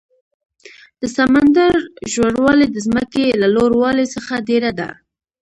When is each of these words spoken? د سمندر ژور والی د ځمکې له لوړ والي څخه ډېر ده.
د 1.01 1.03
سمندر 1.17 1.73
ژور 2.11 2.33
والی 2.43 2.67
د 2.71 2.77
ځمکې 2.85 3.25
له 3.41 3.47
لوړ 3.55 3.71
والي 3.81 4.05
څخه 4.15 4.33
ډېر 4.49 4.63
ده. 4.79 4.89